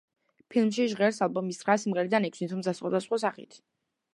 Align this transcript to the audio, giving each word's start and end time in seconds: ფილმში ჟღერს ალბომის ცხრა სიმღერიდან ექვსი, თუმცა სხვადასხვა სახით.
ფილმში 0.53 0.85
ჟღერს 0.93 1.19
ალბომის 1.27 1.61
ცხრა 1.63 1.75
სიმღერიდან 1.83 2.25
ექვსი, 2.31 2.49
თუმცა 2.55 2.75
სხვადასხვა 2.79 3.21
სახით. 3.27 3.61